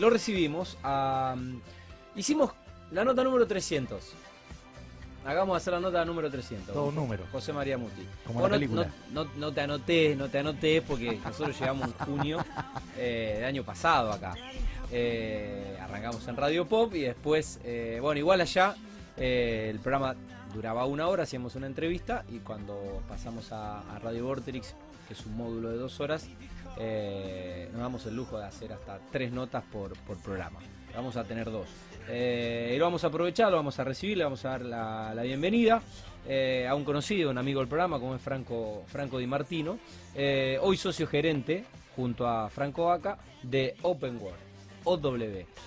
[0.00, 0.76] Lo recibimos.
[2.16, 2.50] hicimos
[2.90, 4.12] la nota número 300.
[5.24, 6.74] Hagamos hacer la nota número 300.
[6.74, 7.24] Todo número.
[7.30, 8.06] José María Muti.
[8.26, 8.90] Como Vos la no- película.
[9.12, 12.44] No, no- no te anoté, no te anoté porque nosotros llegamos en junio
[12.96, 14.34] eh, del año pasado acá.
[14.90, 18.74] Eh, arrancamos en Radio Pop y después, eh, bueno, igual allá
[19.18, 20.16] eh, el programa
[20.54, 24.74] duraba una hora, hacíamos una entrevista y cuando pasamos a, a Radio Vorterix,
[25.06, 26.26] que es un módulo de dos horas,
[26.82, 30.58] eh, nos damos el lujo de hacer hasta tres notas por, por programa.
[30.94, 31.68] Vamos a tener dos.
[32.08, 35.12] Eh, y lo vamos a aprovechar, lo vamos a recibir, le vamos a dar la,
[35.14, 35.82] la bienvenida
[36.26, 39.78] eh, a un conocido, un amigo del programa, como es Franco, Franco Di Martino,
[40.62, 44.50] hoy socio gerente, junto a Franco Vaca, de Open World.
[44.82, 44.96] OW.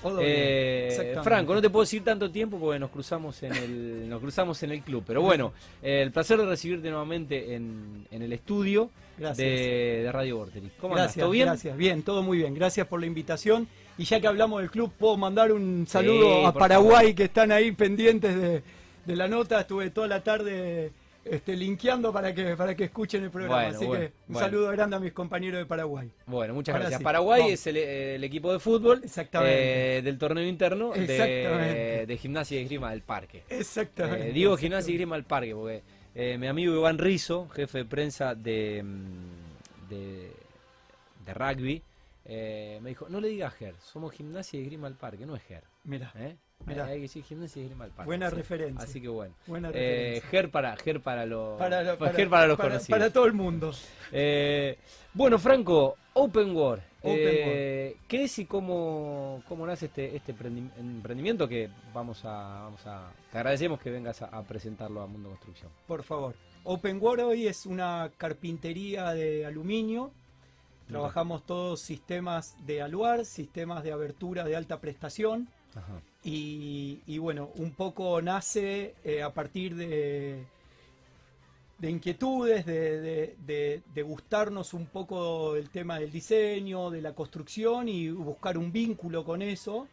[0.04, 1.20] OW, Eh.
[1.23, 4.71] Franco, no te puedo decir tanto tiempo porque nos cruzamos en el, nos cruzamos en
[4.71, 5.04] el club.
[5.05, 9.38] Pero bueno, eh, el placer de recibirte nuevamente en, en el estudio Gracias.
[9.38, 10.73] de, de Radio Vorterix.
[10.80, 11.48] ¿Cómo gracias, ¿Todo bien?
[11.48, 12.54] Gracias, bien, todo muy bien.
[12.54, 13.67] Gracias por la invitación.
[13.98, 17.16] Y ya que hablamos del club, puedo mandar un saludo a Paraguay favor.
[17.16, 18.63] que están ahí pendientes de,
[19.05, 19.60] de la nota.
[19.62, 20.91] Estuve toda la tarde
[21.23, 23.62] este, linkeando para que, para que escuchen el programa.
[23.62, 24.48] Bueno, Así bueno, que un bueno.
[24.48, 26.10] saludo grande a mis compañeros de Paraguay.
[26.26, 26.98] Bueno, muchas Ahora gracias.
[26.99, 27.54] sí, Paraguay vamos.
[27.54, 29.98] es el, el equipo de fútbol Exactamente.
[29.98, 32.05] eh, del torneo interno de, Exactamente.
[32.07, 33.43] de gimnasia y esgrima del parque.
[33.48, 34.29] Exactamente.
[34.29, 35.84] Eh, digo gimnasia y esgrima del parque porque
[36.16, 40.32] eh, mi amigo Iván Rizo, jefe de prensa de, mm, de,
[41.26, 41.82] de rugby,
[42.26, 45.44] eh, me dijo, no le digas GER, somos gimnasia y esgrima del parque, no es
[45.44, 45.64] GER.
[45.84, 46.38] Mira, ¿eh?
[46.66, 46.86] Mirá.
[46.86, 48.06] Hay que decir gimnasia y esgrima del.
[48.06, 48.36] Buena sí.
[48.36, 48.84] referencia.
[48.84, 49.34] Así que bueno.
[49.48, 50.22] buena Eh.
[50.32, 52.88] GER para, GER para, los Para, lo- GER para los para- conocidos.
[53.00, 53.72] para todo el mundo.
[54.12, 54.78] Eh,
[55.14, 56.56] bueno, Franco, Open.
[56.56, 62.62] Open eh, ¿Qué es y cómo, cómo nace este, este emprendi- emprendimiento que vamos a,
[62.64, 63.12] vamos a...
[63.32, 65.72] Te agradecemos que vengas a, a presentarlo a Mundo Construcción.
[65.88, 66.36] Por favor.
[66.64, 70.12] Open World hoy es una carpintería de aluminio.
[70.88, 75.50] Trabajamos todos sistemas de aluar, sistemas de abertura de alta prestación.
[76.24, 80.46] Y, bueno, un poco nace eh, a partir de,
[81.84, 88.57] de inquietudes, de, gustarnos un poco el tema del diseño, de la construcción y buscar
[88.57, 89.88] un vínculo con eso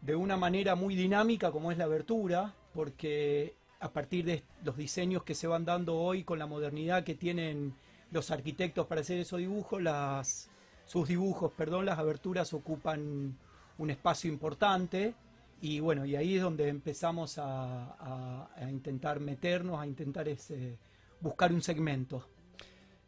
[0.00, 5.24] de una manera muy dinámica como es la abertura, porque a partir de los diseños
[5.24, 7.74] que se van dando hoy con la modernidad que tienen
[8.12, 9.82] los arquitectos para hacer esos dibujos,
[10.84, 13.36] sus dibujos, perdón, las aberturas ocupan
[13.78, 15.14] un espacio importante
[15.60, 20.78] y bueno, y ahí es donde empezamos a, a- a intentar meternos, a intentar ese,
[21.20, 22.24] buscar un segmento.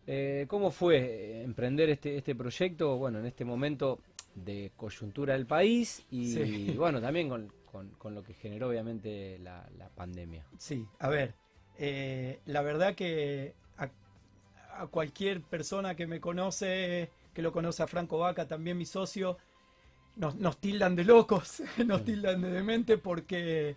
[0.07, 2.97] Eh, ¿Cómo fue eh, emprender este, este proyecto?
[2.97, 4.01] Bueno, en este momento
[4.35, 6.75] de coyuntura del país y Sí.
[6.77, 10.45] bueno, también con, con- con lo que generó obviamente la, la pandemia.
[10.59, 11.35] Sí, a ver,
[11.79, 13.91] eh, la verdad que a,
[14.83, 19.37] a cualquier persona que me conoce, que lo conoce a Franco Vaca, también mi socio,
[20.21, 23.75] nos, nos tildan de locos, nos tildan de demente porque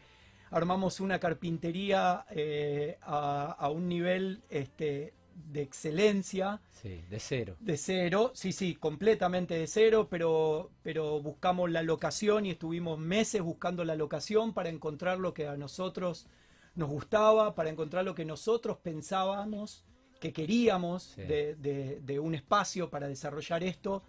[0.51, 5.13] armamos una carpintería eh, a, a un nivel este,
[5.51, 7.55] de excelencia Sí, de cero.
[7.59, 13.41] de cero, sí, sí, completamente de cero, pero, pero buscamos la locación y estuvimos meses
[13.41, 16.27] buscando la locación para encontrar lo que a nosotros
[16.75, 19.85] nos gustaba, para encontrar lo que nosotros pensábamos
[20.19, 21.21] que queríamos Sí.
[21.23, 24.03] de, de- de un espacio para desarrollar esto.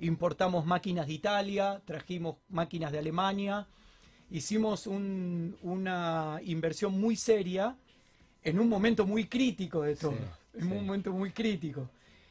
[0.00, 3.68] Importamos máquinas de Italia, trajimos máquinas de Alemania,
[4.30, 7.76] hicimos un- una inversión muy seria
[8.44, 10.16] en un momento muy crítico de todo, Sí,
[10.54, 10.72] en sí.
[10.72, 11.88] un momento muy crítico.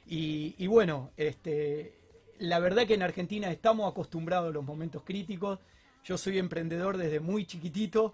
[0.07, 1.93] Y, y bueno, este,
[2.39, 5.59] la verdad que en Argentina estamos acostumbrados a los momentos críticos.
[6.03, 8.13] Yo soy emprendedor desde muy chiquitito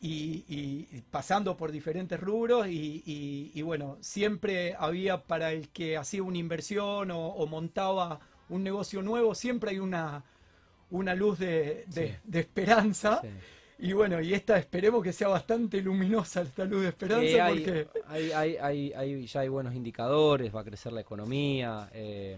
[0.00, 5.96] y, y- pasando por diferentes rubros y, y- y bueno, siempre había para el que
[5.96, 10.22] hacía una inversión o, o montaba un negocio nuevo, siempre hay una,
[10.90, 12.14] una luz de, de- Sí.
[12.24, 13.20] de esperanza.
[13.22, 13.28] Sí.
[13.82, 17.58] Y bueno, y esta esperemos que sea bastante luminosa esta luz de esperanza Eh, hay,
[17.60, 17.88] porque...
[18.08, 22.36] hay- hay- ya hay buenos indicadores, va a crecer la economía, eh,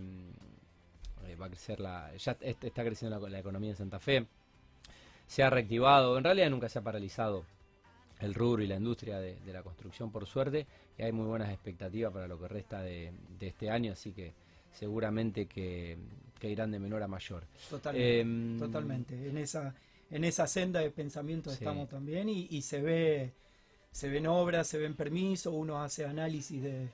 [1.26, 4.26] eh, va a crecer la, ya est- está creciendo la, la economía en Santa Fe,
[5.26, 7.44] se ha reactivado, en realidad nunca se ha paralizado
[8.20, 10.66] el rubro y la industria de, de la construcción por suerte,
[10.96, 14.32] y hay muy buenas expectativas para lo que resta de, de este año, así que
[14.72, 15.96] seguramente que,
[16.38, 17.44] que irán de menor a mayor.
[17.70, 19.28] Totalmente, Em, totalmente.
[19.28, 19.74] En esa,
[20.10, 21.56] en esa senda de pensamiento Sí.
[21.60, 23.32] estamos también y, y se ve,
[23.90, 26.88] se ven obras, se ven permisos, uno hace análisis de,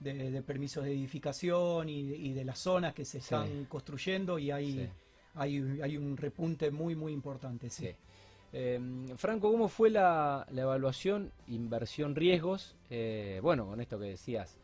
[0.00, 3.24] de- de permisos de edificación y, de- y de las zonas que se Sí.
[3.24, 4.88] están construyendo y hay, Sí.
[5.34, 7.70] hay, hay un repunte muy muy importante.
[7.70, 7.86] Sí.
[7.86, 7.94] Sí.
[8.52, 8.80] Eh,
[9.16, 12.74] Franco, ¿cómo fue la, la evaluación, inversión, riesgos?
[12.90, 14.56] Eh, bueno, con esto que decías,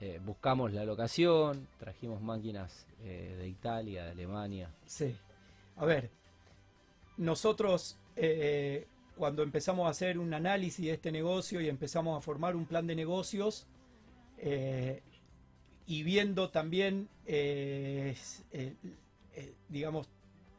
[0.00, 4.70] eh, buscamos la locación, trajimos máquinas eh, de Italia, de Alemania.
[4.86, 5.14] Sí.
[5.76, 6.10] a ver,
[7.18, 8.86] nosotros eh,
[9.18, 12.86] cuando empezamos a hacer un análisis de este negocio y empezamos a formar un plan
[12.86, 13.66] de negocios,
[15.86, 17.10] y viendo también,
[19.68, 20.08] digamos,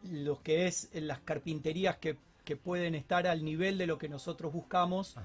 [0.03, 2.15] lo que es las carpinterías que,
[2.63, 5.15] pueden estar al nivel de lo que nosotros buscamos,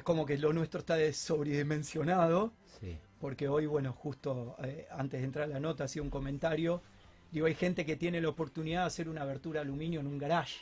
[0.00, 2.52] es como que lo nuestro está sobredimensionado,
[3.20, 4.56] porque hoy, bueno, justo
[4.90, 6.80] antes de entrar a la nota hacía un comentario,
[7.30, 10.60] digo, hay gente que tiene la oportunidad de hacer una abertura aluminio en un garage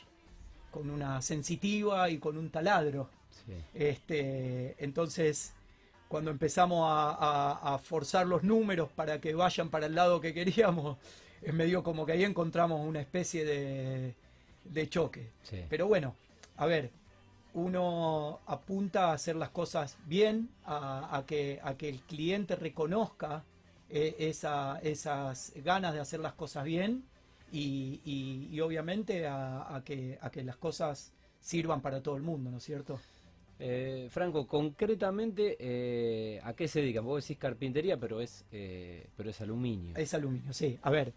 [0.71, 3.09] con una sensitiva y con un taladro.
[3.73, 5.53] Este, entonces,
[6.09, 10.97] cuando empezamos a, forzar los números para que vayan para el lado que queríamos,
[11.41, 15.29] es medio como que ahí encontramos una especie de, choque.
[15.69, 16.13] Pero bueno,
[16.57, 16.91] a ver,
[17.53, 23.43] uno apunta a hacer las cosas bien, a, que, a que el cliente reconozca
[23.89, 27.03] eh, esas ganas de hacer las cosas bien
[27.51, 32.63] y, obviamente a, que, a que las cosas sirvan para todo el mundo, ¿no es
[32.63, 32.99] cierto?
[33.61, 37.03] Eh, Franco, concretamente, eh, ¿a qué se dedican?
[37.03, 39.97] Vos decís carpintería, pero es, eh, pero es aluminio.
[39.97, 40.79] Es aluminio, sí.
[40.81, 41.13] A ver,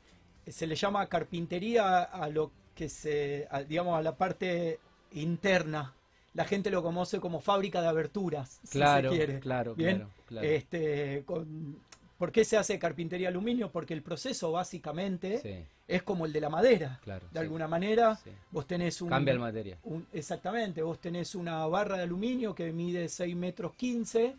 [0.46, 4.80] se le llama carpintería a lo que se, digamos, a la parte
[5.12, 5.94] interna.
[6.34, 9.40] La gente lo conoce como fábrica de aberturas, claro, si se quiere.
[9.40, 10.46] Claro, Claro, claro.
[10.46, 11.76] Este, con,
[12.22, 13.72] ¿Por qué se hace carpintería aluminio?
[13.72, 17.00] Porque el proceso básicamente es como el de la madera.
[17.32, 18.16] de alguna manera,
[18.52, 19.08] vos tenés un...
[19.08, 19.76] Cambia el materia.
[20.12, 24.36] exactamente, vos tenés una barra de aluminio que mide 6 metros 15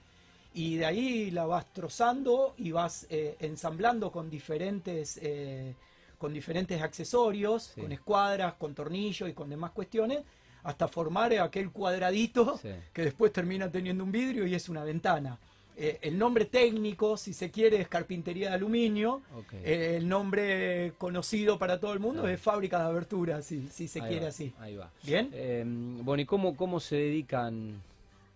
[0.54, 5.76] y de ahí la vas trozando y vas eh, ensamblando con diferentes, eh,
[6.18, 10.20] con diferentes accesorios, con escuadras, con tornillos y con demás cuestiones,
[10.64, 12.60] hasta formar aquel cuadradito
[12.94, 15.38] que después termina teniendo un vidrio y es una ventana.
[15.76, 19.22] Eh, el nombre técnico, si se quiere, es carpintería de aluminio.
[19.52, 24.00] Eh, el nombre conocido para todo el mundo es fábrica de abertura, si, si se
[24.02, 24.54] quiere así.
[24.60, 24.92] Ahí va.
[25.04, 25.30] ¿Bien?
[25.34, 27.82] Eh, bueno, ¿y cómo, cómo se dedican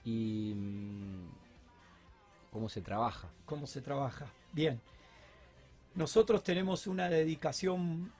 [0.03, 1.27] y mm,
[2.51, 3.27] cómo se trabaja?
[3.45, 4.25] ¿Cómo se trabaja?
[4.51, 4.81] Bien.
[5.93, 8.11] Nosotros tenemos una dedicación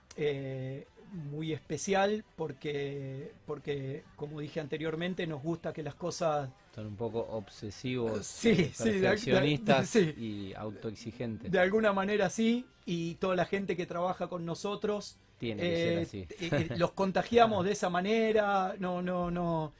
[1.11, 6.49] muy especial porque, porque, como dije anteriormente, nos gusta que las cosas...
[6.73, 11.51] Son un poco obsesivos, sí, perfeccionistas y autoexigentes.
[11.51, 15.17] De alguna manera sí, y toda la gente que trabaja con nosotros...
[15.37, 16.17] Tiene que ser eh, así.
[16.19, 19.73] Eh, eh, los contagiamos de esa manera, no, no, no...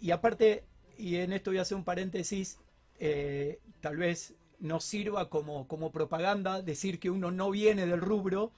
[0.00, 0.64] y aparte,
[0.98, 2.58] y en esto voy a hacer un paréntesis,
[3.80, 8.52] tal vez no sirva como, como propaganda decir que uno no viene del rubro,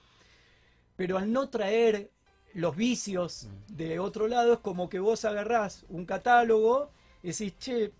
[0.95, 2.11] pero al no traer
[2.53, 3.75] los vicios mm.
[3.75, 6.89] de otro lado, es como que vos agarrás un catálogo
[7.23, 7.91] y decís, che,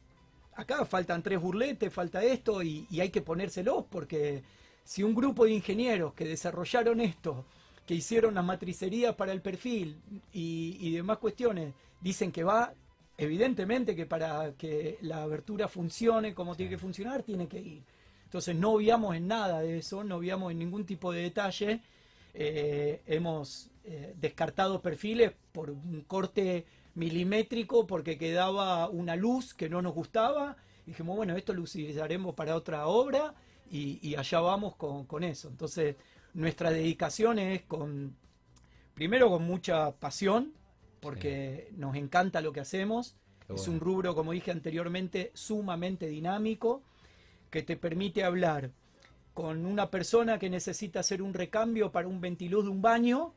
[0.55, 4.43] acá faltan tres burletes, falta esto, y, hay que ponérselos, porque
[4.83, 7.45] si un grupo de ingenieros que desarrollaron esto,
[7.85, 9.99] que hicieron las matricerías para el perfil
[10.31, 12.73] y, demás cuestiones, dicen que va,
[13.17, 17.83] evidentemente que para que la abertura funcione como tiene que funcionar, tiene que ir.
[18.25, 21.81] Entonces no obviamos en nada de eso, no obviamos en ningún tipo de detalle
[22.33, 29.81] eh, hemos eh, descartado perfiles por un corte milimétrico porque quedaba una luz que no
[29.81, 30.57] nos gustaba.
[30.85, 33.33] dijimos, bueno, esto lo utilizaremos para otra obra
[33.69, 35.47] y, allá vamos con, eso.
[35.47, 35.95] Entonces,
[36.33, 38.17] nuestra dedicación es con,
[38.93, 40.53] primero con mucha pasión,
[40.99, 43.15] porque nos encanta lo que hacemos.
[43.47, 46.83] es un rubro, como dije anteriormente, sumamente dinámico,
[47.49, 48.71] que te permite hablar
[49.33, 53.33] con una persona que necesita hacer un recambio para un ventiluz de un baño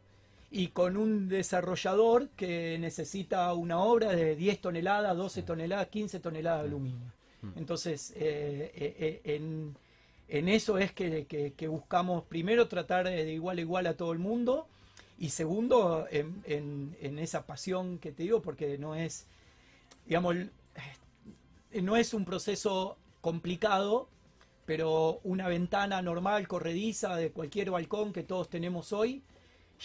[0.51, 6.63] y con un desarrollador que necesita una obra de 10 toneladas, 12 toneladas, 15 toneladas
[6.63, 7.13] de aluminio.
[7.43, 7.49] Mm.
[7.57, 9.75] Entonces, eh, eh, eh,
[10.29, 14.67] en, eso es que, buscamos primero tratar de igual a igual a todo el mundo
[15.19, 19.27] y segundo en, en esa pasión que te digo porque no es,
[20.07, 20.37] digamos,
[21.83, 24.09] no es un proceso complicado,
[24.67, 29.23] pero una ventana normal, corrediza, de cualquier balcón que todos tenemos hoy,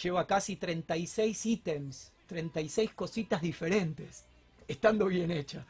[0.02, 4.24] lleva casi 36 ítems, 36 cositas diferentes,
[4.68, 5.66] estando bien hecha.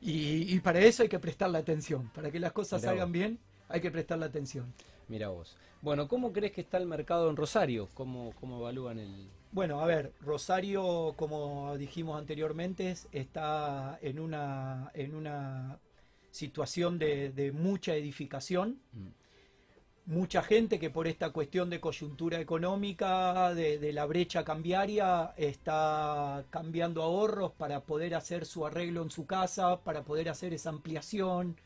[0.00, 3.90] Y, para eso hay que prestarle atención, para que las cosas salgan bien hay que
[3.90, 4.72] prestarle atención.
[5.08, 5.56] Mira vos.
[5.82, 7.88] Bueno, ¿cómo crees que está el mercado en Rosario?
[7.94, 9.28] ¿Cómo, cómo evalúan el...?
[9.52, 15.78] Bueno, a ver, Rosario, como dijimos anteriormente, está en una, en una
[16.34, 18.80] situación de, mucha edificación.
[18.92, 19.08] Mm.
[20.06, 27.02] Mucha gente que por esta cuestión de coyuntura económica, de, la brecha cambiaria, está cambiando
[27.02, 31.56] ahorros para poder hacer su arreglo en su casa, para poder hacer esa ampliación,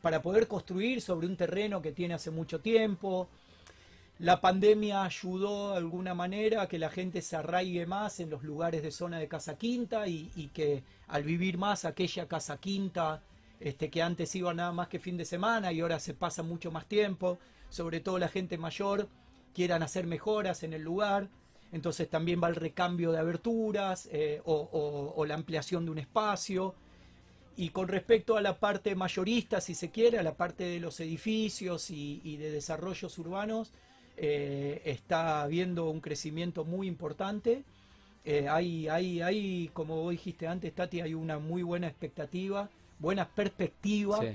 [0.00, 3.28] para poder construir sobre un terreno que tiene hace mucho tiempo.
[4.20, 8.44] La pandemia ayudó de alguna manera a que la gente se arraigue más en los
[8.44, 13.20] lugares de zona de casa quinta y, y que al vivir más aquella casa quinta
[13.62, 16.70] este, que antes iba nada más que fin de semana y ahora se pasa mucho
[16.70, 17.38] más tiempo,
[17.70, 19.08] sobre todo la gente mayor,
[19.54, 21.28] quieran hacer mejoras en el lugar,
[21.72, 25.98] entonces también va el recambio de aberturas eh, o, o- o la ampliación de un
[25.98, 26.74] espacio.
[27.56, 31.00] Y con respecto a la parte mayorista, si se quiere, a la parte de los
[31.00, 33.72] edificios y, y de desarrollos urbanos,
[34.16, 37.62] eh, está habiendo un crecimiento muy importante.
[38.24, 42.70] Eh, hay, hay, hay, como vos dijiste antes, Tati, hay una muy buena expectativa,
[43.02, 44.28] buena perspectiva Sí.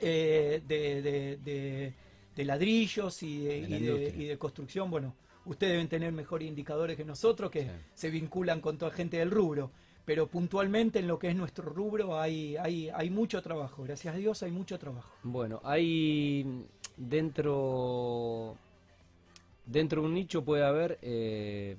[0.00, 1.92] eh, de, de- de-
[2.36, 3.58] de ladrillos y de,
[4.16, 4.90] y y construcción.
[4.90, 5.14] Bueno,
[5.46, 7.70] ustedes deben tener mejores indicadores que nosotros, que Sí.
[7.94, 9.70] se vinculan con toda gente del rubro.
[10.06, 14.18] Pero puntualmente en lo que es nuestro rubro hay, hay, hay mucho trabajo, gracias a
[14.18, 15.12] Dios hay mucho trabajo.
[15.22, 16.64] Bueno, hay
[16.96, 18.56] dentro
[19.66, 21.76] dentro de un nicho puede haber eh,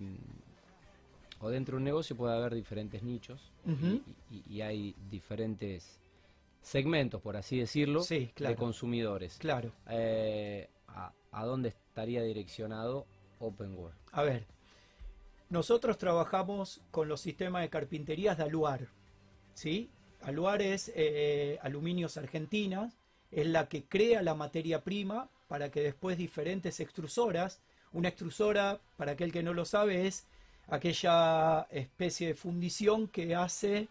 [1.41, 4.01] o dentro de un negocio puede haber diferentes nichos y- Ujú.
[4.31, 6.00] y, y hay diferentes
[6.62, 8.53] segmentos, por así decirlo, Sí, claro.
[8.53, 9.38] de consumidores.
[9.39, 9.71] Claro.
[9.89, 13.05] Eh, a, a dónde estaría direccionado
[13.39, 13.98] Open World?
[14.12, 14.45] A ver,
[15.50, 18.88] nosotros trabajamos con los sistemas de carpinterías de Aluar,
[19.53, 19.89] ¿sí?
[20.21, 22.98] Aluar es eh, Aluminios Argentinas,
[23.31, 29.13] es la que crea la materia prima para que después diferentes extrusoras, una extrusora, para
[29.13, 30.27] aquel que no lo sabe, es
[30.71, 33.87] aquella especie de fundición que hace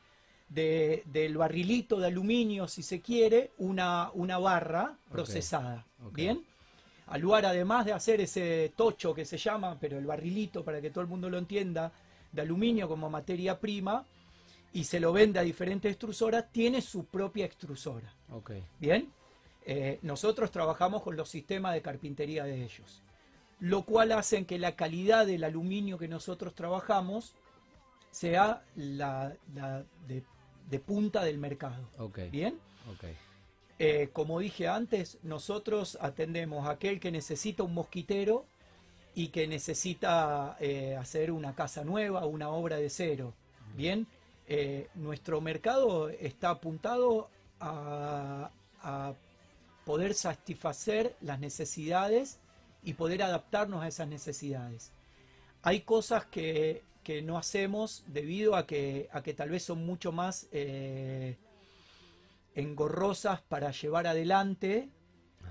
[0.49, 5.87] de- del barrilito de aluminio, si se quiere, una, una barra procesada.
[6.04, 6.12] ok.
[6.14, 6.42] ¿Bien?
[7.06, 11.02] Aluar, además de hacer ese tocho que se llama, pero el barrilito, para que todo
[11.02, 11.92] el mundo lo entienda,
[12.32, 14.04] de aluminio como materia prima,
[14.72, 18.12] y se lo vende a diferentes extrusoras, tiene su propia extrusora.
[18.32, 19.08] Ok, Bien,
[19.66, 23.02] Eh, nosotros trabajamos con los sistemas de carpintería de ellos,
[23.61, 27.35] lo cual hace que la calidad del aluminio que nosotros trabajamos
[28.11, 30.23] sea la, la de,
[30.69, 31.88] de punta del mercado.
[32.31, 32.59] Bien.
[33.79, 38.45] Eh, como dije antes, nosotros atendemos a aquel que necesita un mosquitero
[39.14, 43.33] y que necesita eh, hacer una casa nueva, una obra de cero.
[43.76, 44.07] Bien,
[44.52, 47.29] Eh, nuestro mercado está apuntado
[47.61, 48.50] a,
[48.83, 49.14] a
[49.85, 52.40] poder satisfacer las necesidades
[52.82, 54.92] y poder adaptarnos a esas necesidades.
[55.62, 60.12] Hay cosas que, que no hacemos debido a que, a que tal vez son mucho
[60.12, 61.37] más eh,
[62.54, 64.88] engorrosas para llevar adelante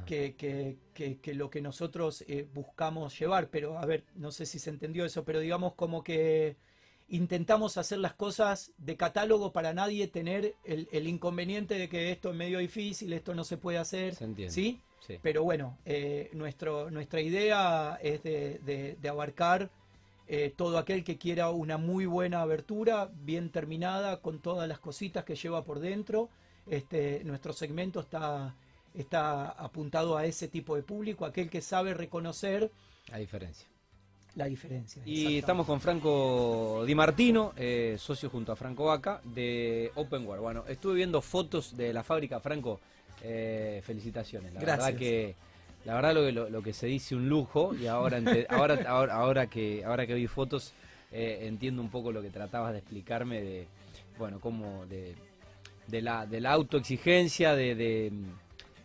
[0.06, 3.50] que, que- que- que lo que nosotros eh, buscamos llevar.
[3.50, 6.58] Pero, a ver, no sé si se entendió eso, pero digamos como que
[7.10, 12.30] intentamos hacer las cosas de catálogo para nadie tener el, el inconveniente de que esto
[12.32, 14.16] es medio difícil, esto no se puede hacer.
[14.16, 14.52] Se.
[14.52, 14.82] ¿Sí?
[15.06, 15.18] Sí.
[15.22, 19.70] Pero bueno, eh, nuestro, nuestra idea es de, de- de abarcar
[20.28, 25.24] eh, todo aquel que quiera una muy buena abertura, bien terminada, con todas las cositas
[25.24, 26.30] que lleva por dentro.
[26.68, 28.54] Este, nuestro segmento está,
[28.94, 32.70] está apuntado a ese tipo de público, aquel que sabe reconocer
[33.12, 33.66] A diferencia.
[34.36, 35.02] la diferencia.
[35.06, 40.42] Y estamos con Franco Di Martino, eh, socio junto a Franco Vaca de Openware.
[40.42, 42.80] Bueno, estuve viendo fotos de la fábrica, Franco.
[43.24, 44.54] Eh, felicitaciones.
[44.54, 44.86] La Gracias.
[44.88, 45.36] verdad que
[45.86, 48.80] la verdad lo que lo, lo que se dice un lujo y ahora ente- ahora,
[48.88, 50.74] ahora ahora que ahora que vi fotos
[51.12, 53.68] eh, entiendo un poco lo que tratabas de explicarme de
[54.18, 55.16] bueno cómo de,
[55.88, 58.12] de la de la autoexigencia de, de,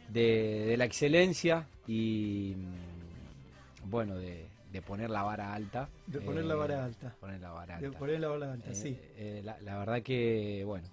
[0.09, 6.45] de- de la excelencia y mm, bueno de, de poner la vara alta De poner
[6.45, 7.15] la Eh, vara alta.
[7.21, 7.99] poner la vara De alta.
[7.99, 8.99] poner la bala alta, Eh, sí.
[9.17, 10.87] eh, la, la verdad que, bueno,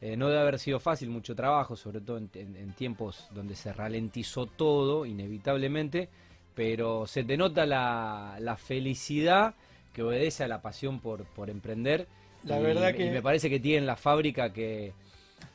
[0.00, 3.54] eh, no debe haber sido fácil, mucho trabajo, sobre todo en, en- en tiempos donde
[3.56, 6.08] se ralentizó todo, inevitablemente,
[6.54, 9.54] pero se te nota la, la felicidad
[9.92, 12.06] que obedece a la pasión por, por emprender.
[12.44, 14.92] La y, verdad y que- me parece que tienen la fábrica que...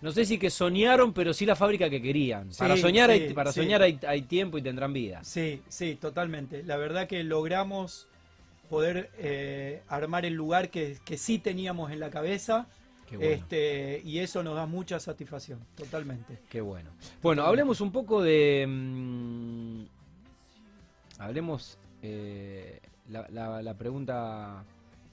[0.01, 2.49] No sé si que soñaron, pero sí la fábrica que querían.
[2.57, 3.61] para soñar, sí, hay, para sí.
[3.61, 5.23] soñar hay, hay tiempo y tendrán vida.
[5.23, 6.63] Sí, sí, totalmente.
[6.63, 8.07] La verdad que logramos
[8.69, 12.67] poder eh, armar el lugar que, que sí teníamos en la cabeza.
[13.17, 13.31] Bueno.
[13.33, 16.39] Este, y eso nos da mucha satisfacción, totalmente.
[16.49, 16.89] Qué bueno.
[17.21, 18.65] Bueno, hablemos un poco de.
[18.67, 19.81] mm,
[21.19, 21.77] hablemos.
[22.03, 24.63] eh, la, la- la pregunta.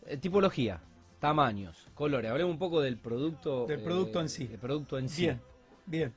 [0.07, 0.81] eh, tipología,
[1.21, 2.31] tamaños, colores.
[2.31, 3.67] Hablemos un poco del producto.
[3.67, 4.47] Del producto en sí.
[4.47, 5.23] Del producto en sí.
[5.23, 5.40] Bien,
[5.87, 6.14] bien.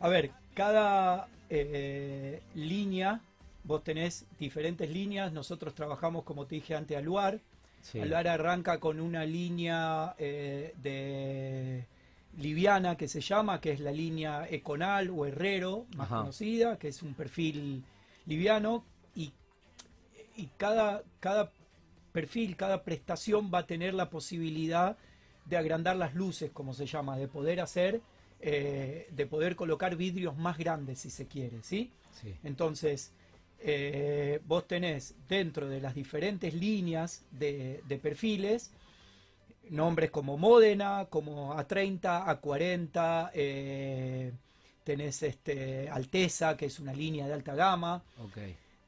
[0.00, 3.20] A ver, cada eh, línea,
[3.64, 5.32] vos tenés diferentes líneas.
[5.32, 7.38] Nosotros trabajamos, como te dije antes, Aluar.
[7.82, 8.00] Sí.
[8.00, 11.84] Aluar arranca con una línea eh, de
[12.38, 16.20] liviana que se llama, que es la línea Econal o Herrero, más Ajá.
[16.20, 17.84] conocida, que es un perfil
[18.24, 18.84] liviano.
[19.14, 19.32] Y
[20.36, 21.50] y cada, cada
[22.12, 24.96] perfil, cada prestación va a tener la posibilidad
[25.44, 28.00] de agrandar las luces, como se llama, de poder hacer,
[28.40, 31.90] eh, de poder colocar vidrios más grandes si se quiere, ¿sí?
[32.20, 32.34] Sí.
[32.44, 33.12] Entonces,
[33.64, 38.70] eh, vos tenés dentro de las diferentes líneas de, de perfiles,
[39.70, 44.32] nombres como Módena, como A30, A40, eh,
[44.84, 48.02] tenés este, Alteza, que es una línea de alta gama,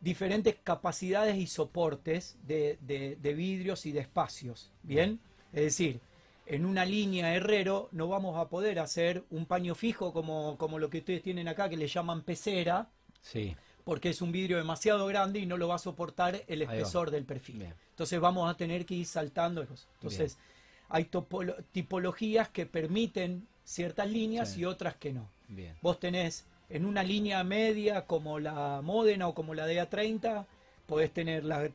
[0.01, 5.19] diferentes capacidades y soportes de, de- de vidrios y de espacios, ¿bien?
[5.53, 6.01] Es decir,
[6.47, 10.91] en una línea herrero no vamos a poder hacer un paño fijo como, como lo
[10.91, 12.89] que ustedes tienen acá, que le llaman pecera,
[13.23, 13.57] Sí.
[13.85, 17.25] Porque es un vidrio demasiado grande y no lo va a soportar el espesor del
[17.25, 17.59] perfil.
[17.59, 17.75] Bien.
[17.91, 19.67] Entonces vamos a tener que ir saltando.
[19.97, 20.39] Entonces
[20.89, 21.09] hay
[21.73, 24.61] tipologías que permiten ciertas líneas Sí.
[24.61, 25.29] y otras que no.
[25.49, 25.77] Bien.
[25.83, 30.47] Vos tenés en una línea media como la Módena o como la DA30,
[30.87, 31.71] podés tener la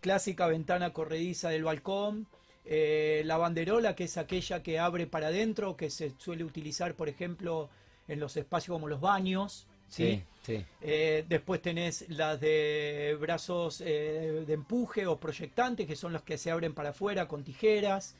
[0.00, 2.26] clásica ventana corrediza del balcón,
[2.64, 7.08] eh, la banderola, que es aquella que abre para adentro, que se suele utilizar, por
[7.08, 7.68] ejemplo,
[8.08, 9.66] en los espacios como los baños.
[9.90, 10.04] ¿Sí?
[10.04, 10.22] Sí.
[10.42, 10.64] Sí.
[10.80, 16.38] Eh, después tenés las de brazos eh, de empuje o proyectantes, que son los que
[16.38, 18.16] se abren para afuera con tijeras.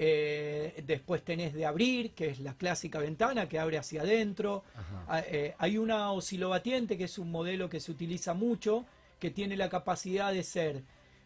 [0.00, 4.62] Eh, después tenés de abrir, que es la clásica ventana que abre hacia adentro.
[5.08, 8.86] Ah, eh, hay una oscilobatiente, que es un modelo que se utiliza mucho,
[9.18, 10.82] que tiene la capacidad de ser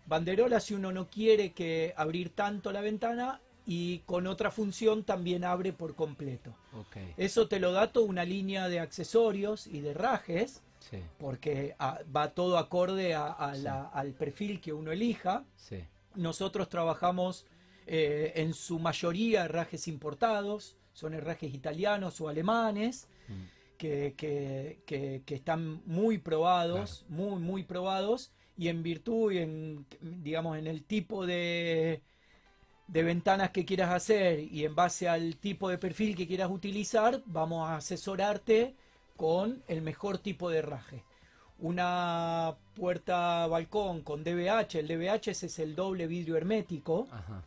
[0.06, 5.45] banderola si uno no quiere que abrir tanto la ventana y con otra función también
[5.45, 6.54] abre por completo.
[6.78, 6.97] Ok.
[7.16, 10.99] Eso te lo da toda una línea de accesorios y de rajes, Sí.
[11.19, 13.62] porque ah, va todo acorde a- a Sí.
[13.62, 15.45] la- al perfil que uno elija.
[15.57, 15.78] Sí.
[16.14, 17.47] Nosotros trabajamos
[17.87, 23.33] eh, en su mayoría herrajes importados, son herrajes italianos o alemanes, Mm.
[23.76, 29.87] que, que- que- que están muy probados, muy, muy probados, y en virtud y en,
[30.00, 32.02] digamos, en el tipo de,
[32.89, 37.23] de ventanas que quieras hacer y en base al tipo de perfil que quieras utilizar,
[37.27, 38.75] vamos a asesorarte
[39.16, 41.03] con el mejor tipo de herraje.
[41.59, 47.45] Una puerta balcón con DBH, el DBH ese es el doble vidrio hermético, Ajá.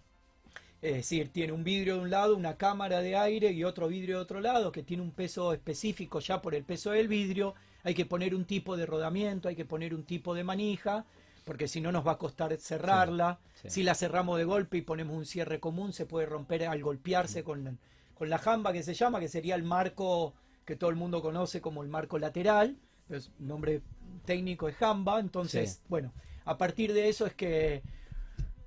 [0.82, 4.16] es decir, tiene un vidrio de un lado, una cámara de aire y otro vidrio
[4.18, 7.56] de otro lado, que tiene un peso específico ya por el peso del vidrio.
[7.84, 11.06] Hay que poner un tipo de rodamiento, hay que poner un tipo de manija,
[11.46, 13.40] porque si no nos va a costar cerrarla.
[13.62, 13.70] sí.
[13.70, 17.44] Si la cerramos de golpe y ponemos un cierre común, se puede romper al golpearse
[17.44, 17.80] con,
[18.14, 20.34] con la jamba que se llama, que sería el marco
[20.66, 22.76] que todo el mundo conoce como el marco lateral.
[23.10, 23.82] Es nombre
[24.26, 25.20] técnico es jamba.
[25.20, 25.80] Entonces, Sí.
[25.88, 26.12] bueno,
[26.46, 27.84] a partir de eso es que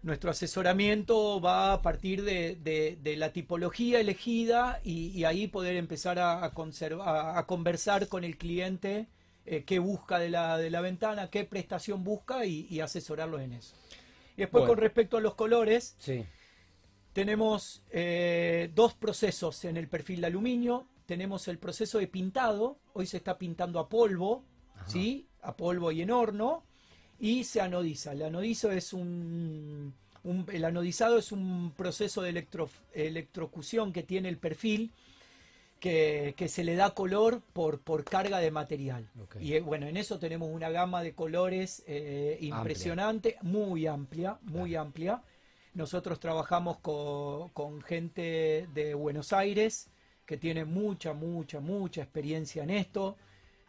[0.03, 5.75] nuestro asesoramiento va a partir de, de- de la tipología elegida y, y ahí poder
[5.77, 9.09] empezar a, a conserva- a- a conversar con el cliente
[9.51, 13.53] eh, qué busca de la, de la ventana, qué prestación busca y, y asesorarlos en
[13.55, 13.75] eso.
[14.37, 14.75] Y después Bueno.
[14.75, 16.25] con respecto a los colores, Sí.
[17.13, 20.87] tenemos eh, dos procesos en el perfil de aluminio.
[21.07, 24.45] Tenemos el proceso de pintado, hoy se está pintando a polvo,
[24.77, 24.89] Ajá.
[24.91, 25.27] ¿sí?
[25.43, 26.65] A polvo y en horno,
[27.19, 28.13] y se anodiza.
[28.13, 34.29] El anodizo es un, un- el anodizado es un proceso de electro- electrocución que tiene
[34.29, 34.93] el perfil
[35.81, 39.09] que, que se le da color por, por carga de material.
[39.41, 44.75] Y eh, bueno, en eso tenemos una gama de colores eh, impresionante, muy amplia, muy
[44.75, 45.23] amplia.
[45.75, 49.89] Nosotros trabajamos co- con, gente de Buenos Aires
[50.27, 53.17] que tiene mucha, mucha, mucha experiencia en esto,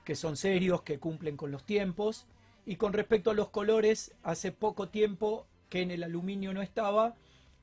[0.04, 2.26] que son serios, que cumplen con los tiempos.
[2.66, 7.16] Y con respecto a los colores, hace poco tiempo que en el aluminio no estaba,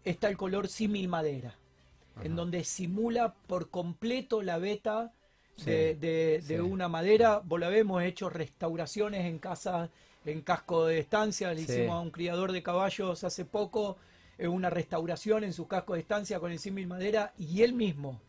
[0.05, 1.57] está el color símil madera,
[2.23, 5.13] en donde simula por completo la beta
[5.57, 6.61] Sí, de, de- de sí.
[6.61, 7.41] una madera.
[7.45, 9.91] Vos la vemos, hecho restauraciones en casa,
[10.25, 11.53] en casco de estancia.
[11.55, 11.73] Le Sí.
[11.73, 13.97] hicimos a un criador de caballos hace poco
[14.39, 18.21] eh, una restauración en su casco de estancia con el símil madera y él mismo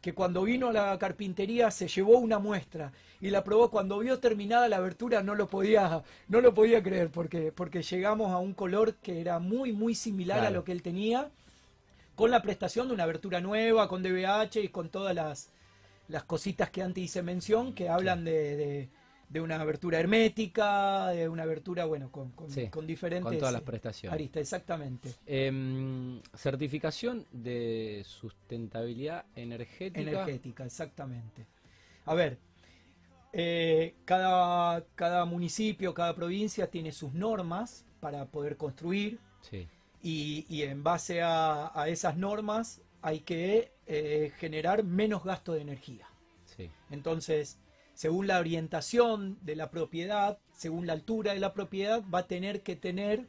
[0.00, 4.18] que cuando vino a la carpintería se llevó una muestra y la probó cuando vio
[4.18, 8.54] terminada la abertura no lo podía no lo podía creer porque porque llegamos a un
[8.54, 11.30] color que era muy muy similar a lo que él tenía
[12.14, 15.50] con la prestación de una abertura nueva con DBH y con todas las
[16.08, 18.88] las cositas que antes hice mención que hablan de, de-
[19.28, 23.54] de una abertura hermética de una abertura bueno con, con, Sí, con diferentes Con todas
[23.54, 24.12] las prestaciones.
[24.14, 30.00] aristas exactamente Em, certificación de sustentabilidad energética.
[30.02, 31.46] Energética, exactamente.
[32.04, 32.36] A ver,
[33.32, 39.66] eh, cada, cada municipio, cada provincia tiene sus normas para poder construir Sí.
[40.02, 45.60] Y, y en base a, a esas normas hay que eh, generar menos gasto de
[45.62, 46.06] energía.
[46.56, 46.70] Sí.
[46.90, 47.58] Entonces,
[47.94, 52.62] según la orientación de la propiedad, según la altura de la propiedad, va a tener
[52.62, 53.26] que tener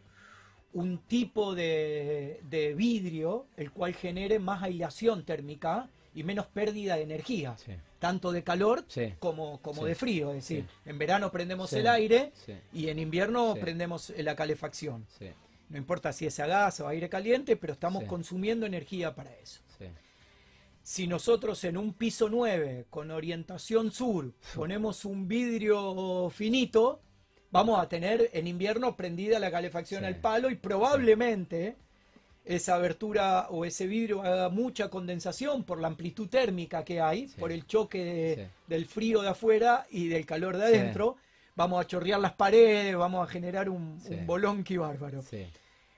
[0.74, 7.04] un tipo de, de vidrio el cual genere más aislación térmica y menos pérdida de
[7.04, 7.74] energía, Sí.
[8.00, 9.14] tanto de calor Sí.
[9.20, 9.88] como, como Sí.
[9.90, 10.30] de frío.
[10.30, 12.32] Es decir, en verano prendemos el aire
[12.72, 15.06] y en invierno prendemos la calefacción.
[15.74, 18.08] No importa si es a gas o aire caliente, pero estamos Sí.
[18.10, 19.60] consumiendo energía para eso.
[19.78, 19.86] sí.
[20.84, 27.02] Si nosotros en un piso 9 con orientación sur ponemos un vidrio finito,
[27.52, 30.06] vamos a tener en invierno prendida la calefacción Sí.
[30.08, 31.76] al palo y probablemente
[32.46, 37.36] esa abertura o ese vidrio haga mucha condensación por la amplitud térmica que hay, Sí.
[37.40, 38.52] por el choque de- Sí.
[38.68, 40.76] del frío de afuera y del calor de Sí.
[40.76, 41.16] adentro.
[41.56, 45.22] Vamos a chorrear las paredes, vamos a generar un, un bolonqui bárbaro.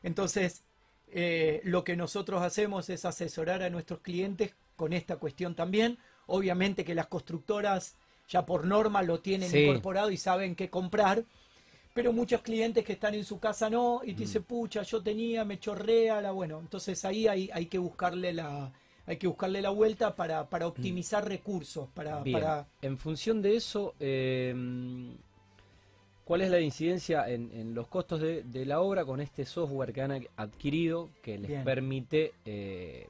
[0.05, 0.63] Entonces,
[1.07, 5.97] eh, lo que nosotros hacemos es asesorar a nuestros clientes con esta cuestión también.
[6.27, 7.95] Obviamente que las constructoras
[8.29, 9.57] ya por norma lo tienen Sí.
[9.61, 11.25] incorporado y saben qué comprar,
[11.93, 14.19] pero muchos clientes que están en su casa no, y te Mm.
[14.23, 18.71] dicen, pucha, yo tenía, me chorrea, la bueno, entonces ahí hay, hay que buscarle la
[19.07, 22.33] hay que buscarle la vuelta para, para optimizar recursos, para, Bien.
[22.33, 24.53] para En función de eso, eh,
[26.25, 29.93] ¿cuál es la incidencia en, en los costos de, de la obra con este software
[29.93, 31.63] que han adquirido que les Bien.
[31.63, 33.07] permite eh,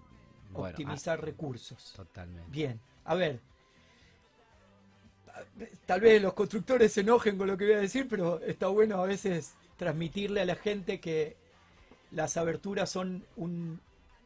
[0.51, 1.93] bueno, optimizar recursos.
[1.95, 2.51] totalmente?
[2.51, 3.39] Bien, a ver.
[5.85, 9.01] Tal vez los constructores se enojen con lo que voy a decir, pero está bueno
[9.01, 11.35] a veces transmitirle a la gente que
[12.11, 13.81] las aberturas son un-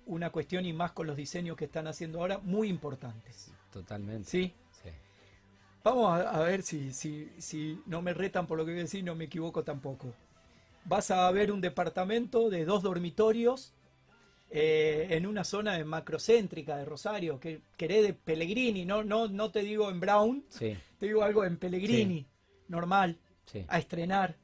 [0.05, 3.51] una cuestión y más con los diseños que están haciendo ahora muy importantes.
[3.71, 4.29] Totalmente.
[4.29, 4.53] ¿Sí?
[5.89, 9.03] Vamos a, ver si, si, si no me retan por lo que voy a decir,
[9.03, 10.13] no me equivoco tampoco.
[10.85, 13.73] Vas a ver un departamento de dos dormitorios
[14.51, 19.49] eh, en una zona de macrocéntrica de Rosario, que querés de Pellegrini, no, no, no
[19.49, 22.27] te digo en Brown, Sí, te digo algo en Pellegrini,
[22.67, 23.65] normal, sí.
[23.67, 24.35] a estrenar.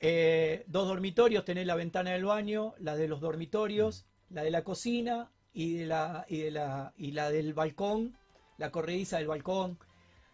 [0.00, 4.64] Eh, dos dormitorios, tenés la ventana del baño, la de los dormitorios, la de la
[4.64, 8.16] cocina y, de la, y, de la, y la del balcón,
[8.56, 9.78] la corrediza del balcón,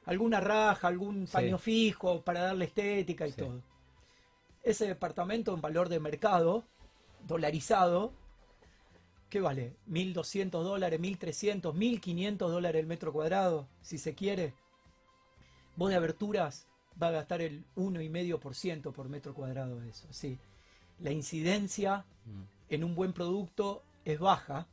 [0.05, 1.33] alguna raja, algún Sí.
[1.33, 3.39] paño fijo para darle estética y Sí.
[3.39, 3.63] todo.
[4.63, 6.65] Ese departamento en valor de mercado,
[7.27, 8.13] dolarizado,
[9.29, 9.77] ¿qué vale?
[9.87, 14.55] ¿1.200 dólares, 1.300, 1.500 dólares el metro cuadrado, si se quiere?
[15.77, 16.67] Vos de aberturas
[17.03, 20.07] va a gastar el 1,5% por metro cuadrado de eso.
[20.11, 20.39] Sí.
[21.01, 24.69] La incidencia Mm, en un buen producto es baja,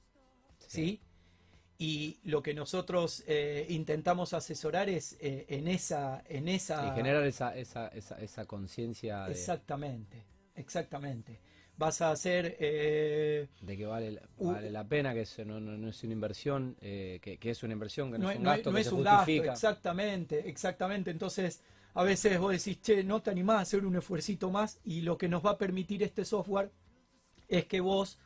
[0.68, 1.02] ¿sí?
[1.82, 6.22] Y lo que nosotros eh, intentamos asesorar es eh, en esa...
[6.28, 11.40] En esa Y generar esa, esa, esa, esa conciencia de, Exactamente, exactamente.
[11.78, 12.58] Vas a hacer...
[12.60, 16.76] eh, de que vale, vale la pena, que eso no, no, no es una inversión,
[16.82, 18.88] eh, que, que es una inversión, que no, no, es un gasto, no que es
[18.88, 21.12] se un gasto, exactamente, exactamente.
[21.12, 21.64] Entonces,
[21.94, 25.18] a veces vos decís, che, no te animás a hacer un esfuercito más y lo
[25.18, 26.72] que nos va a permitir este software
[27.48, 28.20] es que vos,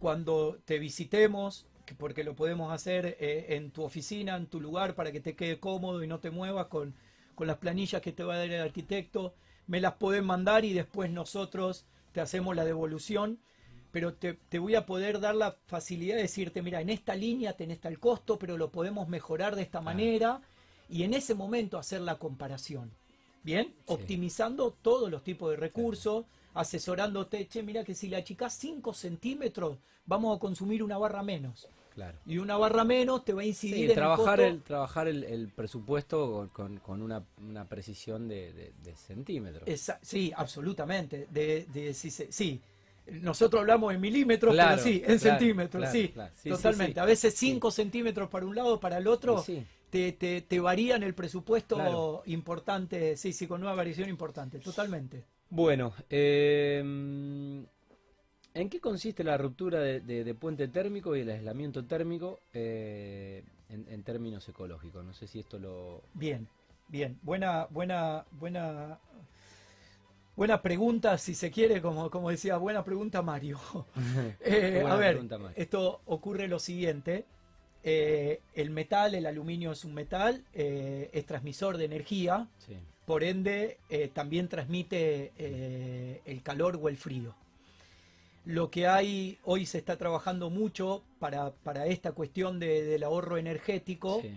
[0.00, 5.12] cuando te visitemos, porque lo podemos hacer eh, en tu oficina, en tu lugar, para
[5.12, 6.94] que te quede cómodo y no te muevas con,
[7.34, 9.34] con las planillas que te va a dar el arquitecto,
[9.66, 13.38] me las pueden mandar y después nosotros te hacemos la devolución.
[13.92, 17.54] Pero te, te voy a poder dar la facilidad de decirte, mira, en esta línea
[17.54, 20.42] tenés tal costo, pero lo podemos mejorar de esta manera
[20.88, 22.90] y en ese momento hacer la comparación.
[23.46, 28.92] Bien, optimizando todos los tipos de recursos, asesorándote, che, mira que si la achicás 5
[28.92, 31.68] centímetros, vamos a consumir una barra menos.
[31.94, 32.18] Claro.
[32.26, 35.48] Y una barra menos te va a incidir Sí, en trabajar, el trabajar el, el
[35.48, 39.62] presupuesto con, con- con una, una precisión de, de- de centímetros.
[39.66, 41.28] Esa- sí, absolutamente.
[41.30, 42.60] De, de- si se- sí,
[43.22, 46.12] nosotros hablamos en milímetros, Claro, pero sí, en claro, centímetros, sí,
[46.48, 46.98] totalmente.
[46.98, 47.46] A veces Sí.
[47.52, 51.76] 5 centímetros para un lado, para el otro, sí, te, te, te varían el presupuesto
[51.76, 52.22] Claro.
[52.26, 55.24] importante, sí, sí, con una variación importante, totalmente.
[55.50, 56.82] Bueno, eh,
[58.54, 63.44] ¿en qué consiste la ruptura de, de- de puente térmico y el aislamiento térmico eh,
[63.68, 65.04] en, en términos ecológicos?
[65.04, 66.02] No sé si esto lo...
[66.14, 66.48] Bien,
[66.88, 68.98] bien, buena, buena, buena,
[70.36, 73.58] buena pregunta, si se quiere, como, como decía, buena pregunta Mario.
[74.48, 75.56] Eh, Buena a ver, pregunta, Mario.
[75.56, 77.24] esto ocurre lo siguiente.
[77.88, 82.74] Eh, el metal, el aluminio es un metal, eh, es transmisor de energía, Sí,
[83.06, 85.32] por ende eh, también transmite
[86.26, 87.32] el calor o el frío.
[88.44, 93.38] Lo que hay, hoy se está trabajando mucho para, para esta cuestión de- del ahorro
[93.38, 94.30] energético, sí,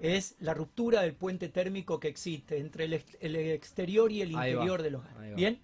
[0.00, 4.28] es la ruptura del puente térmico que existe entre el, ex- el exterior y el
[4.30, 5.34] Ahí va, interior del hogar.
[5.34, 5.58] Bien,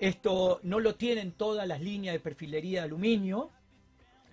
[0.00, 3.50] esto no lo tienen todas las líneas de perfilería de aluminio.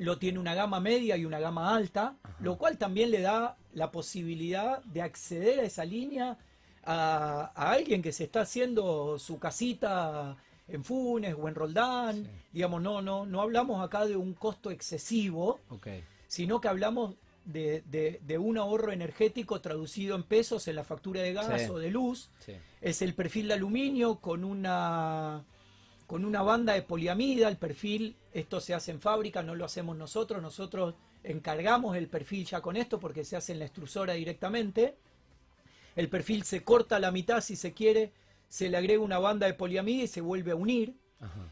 [0.02, 3.92] Lo tiene una gama media y una gama alta, lo cual también le da la
[3.92, 6.40] posibilidad de acceder a esa línea
[6.84, 10.38] a, alguien que se está haciendo su casita
[10.68, 12.28] en Funes o en Roldán.
[12.52, 15.60] Digamos, no, no, no hablamos acá de un costo excesivo,
[16.28, 17.14] sino que hablamos
[17.46, 17.84] de,
[18.26, 22.32] de, un ahorro energético traducido en pesos en la factura de gas o de luz.
[22.82, 25.44] Es el perfil de aluminio con una
[26.08, 29.98] con una banda de poliamida, el perfil, esto se hace en fábrica, no lo hacemos
[29.98, 34.96] nosotros, nosotros encargamos el perfil ya con esto porque se hace en la extrusora directamente.
[35.96, 38.14] El perfil se corta a la mitad si se quiere,
[38.48, 40.96] se le agrega una banda de poliamida y se vuelve a unir.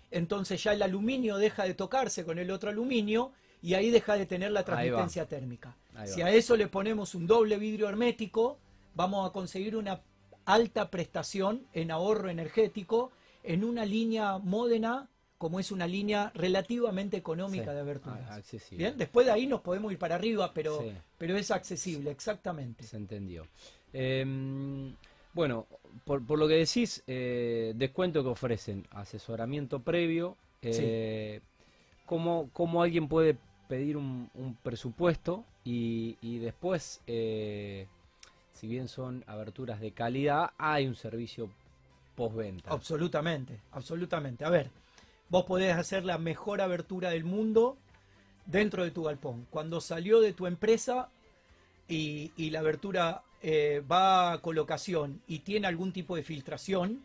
[0.09, 4.25] Entonces ya el aluminio deja de tocarse con el otro aluminio y ahí deja de
[4.25, 5.75] tener la transmitencia térmica.
[6.05, 8.57] si a eso le ponemos un doble vidrio hermético,
[8.95, 10.01] vamos a conseguir una
[10.45, 13.11] alta prestación en ahorro energético
[13.43, 15.09] en una línea Módena
[15.39, 18.19] como es una línea relativamente económica de aberturas.
[18.30, 20.84] Ah, Bien, después de ahí nos podemos ir para arriba, pero,
[21.17, 22.84] pero es accesible, exactamente.
[22.84, 23.47] Se entendió.
[23.93, 24.93] Em,
[25.34, 25.65] bueno,
[26.04, 31.39] por, lo que decís, eh, descuento que ofrecen, asesoramiento previo, eh,
[32.06, 33.38] ¿cómo, alguien puede
[33.69, 37.88] pedir un, presupuesto y, y después, eh,
[38.52, 41.49] si bien son aberturas de calidad, hay un servicio
[42.19, 42.71] postventa.
[42.71, 44.43] Absolutamente, absolutamente.
[44.43, 44.69] A ver,
[45.29, 47.77] vos podés hacer la mejor abertura del mundo
[48.45, 49.47] dentro de tu galpón.
[49.49, 51.09] Cuando salió de tu empresa
[51.87, 57.01] y, la abertura eh, va a colocación y tiene algún tipo de filtración,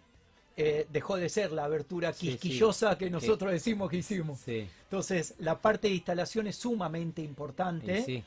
[0.56, 4.40] eh, dejó de ser la abertura quisquillosa que nosotros decimos que hicimos.
[4.46, 8.24] Entonces, la parte de instalación es sumamente importante.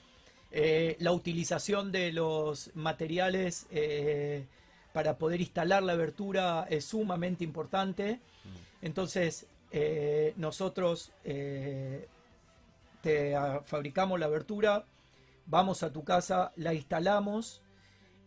[0.52, 3.68] Eh, la utilización de los materiales
[4.94, 8.20] para poder instalar la abertura es sumamente importante.
[8.82, 12.08] Entonces, eh, nosotros eh,
[13.02, 14.86] te fabricamos la abertura,
[15.46, 17.62] vamos a tu casa, la instalamos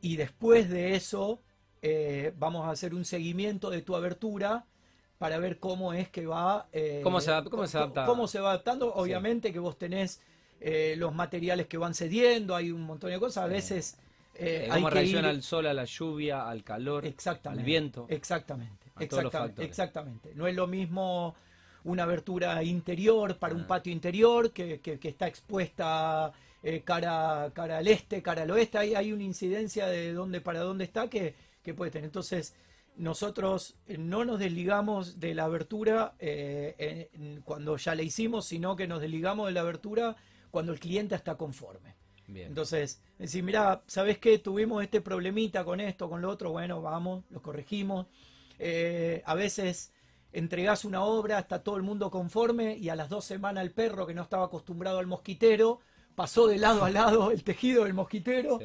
[0.00, 1.40] y después de eso
[1.83, 4.66] eh, vamos a hacer un seguimiento de tu abertura
[5.18, 6.68] para ver cómo es que va...
[7.03, 8.07] ¿Cómo, se, cómo, se adapta?
[8.07, 8.94] cómo se va adaptando?
[8.94, 10.22] Obviamente que vos tenés
[10.96, 13.98] los materiales que van cediendo, hay un montón de cosas, a veces
[14.42, 17.05] eh, ¿Cómo reacciona al sol, a la lluvia, al calor,
[17.44, 18.07] al viento?
[18.09, 21.35] Exactamente, exactamente, No es lo mismo
[21.85, 23.67] una abertura interior para un ah.
[23.67, 26.33] patio interior que, está expuesta
[26.63, 28.79] eh, cara, cara al este, cara al oeste.
[28.79, 31.35] Hay, hay una incidencia de dónde para dónde está que,
[31.77, 32.07] puede tener.
[32.07, 32.55] Entonces,
[32.97, 37.09] nosotros no nos desligamos de la abertura eh,
[37.45, 40.17] cuando ya la hicimos, sino que nos desligamos de la abertura
[40.51, 41.95] cuando el cliente está conforme.
[42.39, 44.39] Entonces, decir, mira, ¿sabes qué?
[44.39, 48.07] Tuvimos este problemita con esto, con lo otro, bueno, vamos, lo corregimos.
[48.62, 49.92] Eh, a veces
[50.33, 54.07] entregás una obra, está todo el mundo conforme y a las dos semanas el perro
[54.07, 55.81] que no estaba acostumbrado al mosquitero
[56.14, 58.61] pasó de lado a lado el tejido del mosquitero.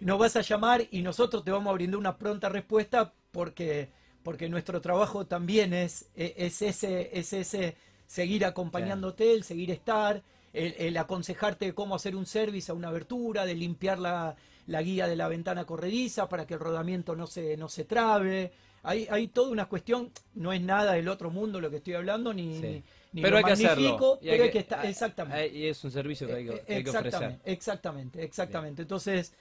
[0.00, 3.88] Nos vas a llamar y nosotros te vamos a brindar una pronta respuesta porque,
[4.22, 10.96] porque nuestro trabajo también es, es, ese, es ese seguir acompañándote, el seguir estar, el,
[10.96, 15.64] aconsejarte cómo hacer un service a una abertura, de limpiar la, guía de la ventana
[15.64, 18.52] corrediza para que el rodamiento no se, no se trabe.
[18.84, 22.32] Hay, hay toda una cuestión, no es nada del otro mundo lo que estoy hablando,
[22.32, 24.18] ni, ni, pero hay que hacerlo.
[24.22, 25.48] pero hay que, estar, exactamente.
[25.48, 27.40] Y es un servicio que hay que, eh, ofrecer.
[27.44, 28.82] Exactamente, exactamente.
[28.82, 29.32] Entonces,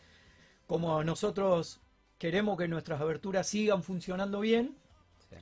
[0.65, 1.79] como nosotros
[2.17, 4.75] queremos que nuestras aberturas sigan funcionando bien,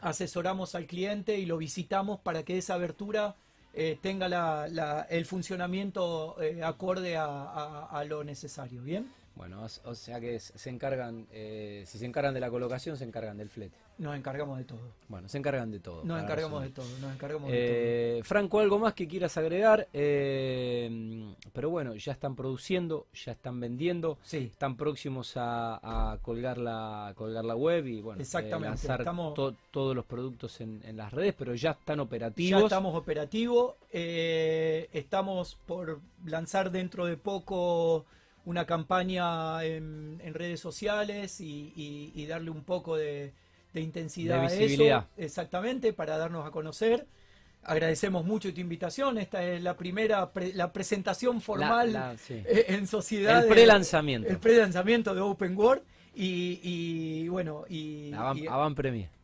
[0.01, 3.35] asesoramos al cliente y lo visitamos para que esa abertura
[3.73, 8.81] eh, tenga la, el funcionamiento eh, acorde a, lo necesario.
[8.81, 9.11] ¿Bien?
[9.35, 13.37] Bueno, o, sea que se encargan, eh, si se encargan de la colocación, se encargan
[13.37, 13.77] del flete.
[14.01, 14.79] Nos encargamos de todo.
[15.07, 16.03] Bueno, se encargan de todo.
[16.03, 18.23] Nos encargamos de todo, nos encargamos de todo.
[18.23, 19.87] Franco, ¿algo más que quieras agregar?
[19.91, 24.49] pero bueno, ya están produciendo, ya están vendiendo, sí.
[24.51, 28.87] están próximos a, colgar, la, colgar la web y bueno, Exactamente.
[28.87, 29.05] lanzar
[29.71, 32.61] todos los productos en, en, las redes, pero ya están operativos.
[32.61, 38.05] Ya estamos operativos, estamos por lanzar dentro de poco
[38.45, 43.33] una campaña en, redes sociales y, darle un poco de,
[43.79, 45.07] intensidad a eso.
[45.17, 47.07] Exactamente, para darnos a conocer.
[47.63, 49.19] Agradecemos mucho tu invitación.
[49.19, 53.43] Esta es la primera, la presentación formal eh, en sociedad.
[53.43, 54.27] El pre-lanzamiento.
[54.27, 55.83] El pre-lanzamiento de Open World.
[56.13, 58.11] Y, bueno, y,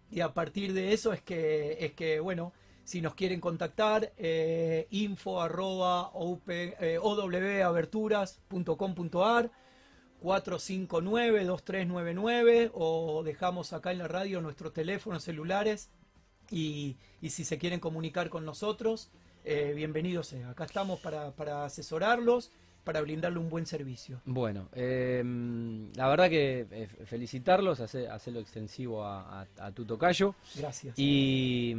[0.10, 2.53] y, a partir de eso es que, es que bueno,
[2.88, 6.13] si nos quieren contactar, eh, info arroba
[6.47, 9.51] eh, owaberturas.com.ar
[10.23, 15.91] 459-2399 o dejamos acá en la radio nuestros teléfonos celulares
[16.49, 19.10] y, si se quieren comunicar con nosotros,
[19.43, 20.49] eh, bienvenido sea.
[20.49, 22.51] Acá estamos para, para asesorarlos,
[22.84, 24.21] para brindarle un buen servicio.
[24.25, 25.23] Bueno, eh,
[25.95, 30.36] la verdad que eh, felicitarlos, hacer, hacerlo extensivo a, a, a tu tocayo.
[30.56, 30.97] Gracias.
[30.97, 31.73] Y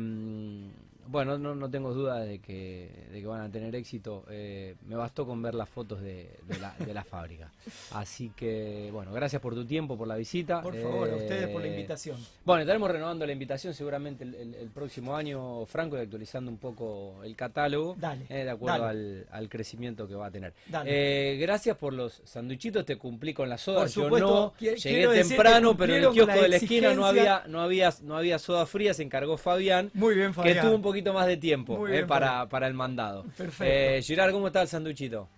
[1.08, 4.24] bueno, no, no tengo duda de que, de que van a tener éxito.
[4.30, 7.50] Eh, me bastó con ver las fotos de, de la, de la fábrica.
[7.92, 10.62] Así que, bueno, gracias por tu tiempo, por la visita.
[10.62, 12.16] Por favor, a Eh, ustedes por la invitación.
[12.44, 16.58] Bueno, estaremos renovando la invitación seguramente el, el- el próximo año, Franco, y actualizando un
[16.58, 17.96] poco el catálogo.
[17.98, 20.52] Dale, eh, de acuerdo al, al crecimiento que va a tener.
[20.66, 20.90] Dale.
[20.92, 23.78] Eh, gracias por los sanduichitos, te cumplí con la soda.
[23.80, 26.48] Por Yo supuesto, no, qui- llegué quiero que temprano, pero en el kiosco la de
[26.48, 29.90] la esquina no había, no había, no había soda fría, se encargó Fabián.
[29.94, 30.66] Muy bien, Que Fabián.
[30.66, 33.24] tuvo un poquito más de tiempo eh, bien, para, para el mandado.
[33.36, 33.64] Perfecto.
[33.64, 35.28] Eh, Gerard, ¿cómo está el sanduchito?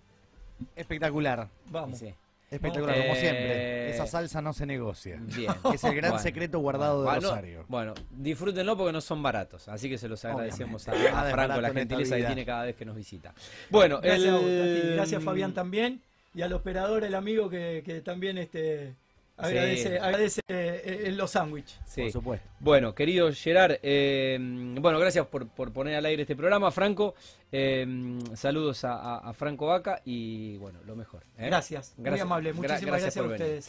[0.76, 1.48] Espectacular.
[1.70, 1.98] Vamos.
[1.98, 2.12] Sí.
[2.50, 3.90] Espectacular, como Eh, siempre.
[3.90, 5.18] Esa salsa no se negocia.
[5.20, 5.52] Bien.
[5.74, 6.22] Es el gran Bueno.
[6.22, 7.64] secreto guardado de Bueno, Rosario.
[7.68, 11.16] Bueno, disfrútenlo porque no son baratos, así que se los agradecemos a, Obviamente.
[11.16, 13.32] a Franco la gentileza que tiene cada vez que nos visita.
[13.70, 14.44] Bueno, Gracias, a vos.
[14.94, 16.02] Gracias Fabián también.
[16.34, 18.94] Y al operador, el amigo que, que también este,
[19.40, 19.96] agradece, Sí.
[19.96, 21.78] agradece eh, eh, los sándwiches.
[21.86, 22.02] Sí.
[22.02, 22.48] Por supuesto.
[22.60, 24.38] Bueno, querido Gerard, eh,
[24.80, 27.14] bueno, gracias por, por poner al aire este programa, Franco.
[27.52, 27.84] eh,
[28.34, 31.24] saludos a, a- a Franco Vaca y bueno, lo mejor.
[31.36, 31.46] ¿eh?
[31.46, 31.94] Gracias.
[31.96, 32.24] Muy Gracias.
[32.26, 32.50] amable.
[32.52, 33.42] Gra- Muchísimas gracias gracias, por a venir.
[33.46, 33.68] ustedes.